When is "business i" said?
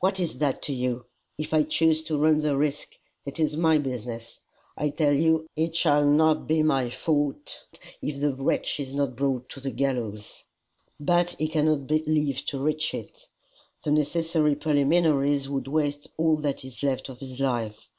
3.76-4.88